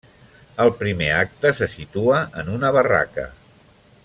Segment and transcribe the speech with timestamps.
[0.63, 3.31] El primer acte se situa en una barraca.